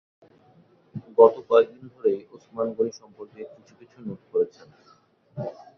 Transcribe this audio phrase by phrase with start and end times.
[1.17, 4.67] গত কয়েকদিন ধরেই ওসমান গনি সম্পর্কে কিছু-কিছু নোট করেছেন।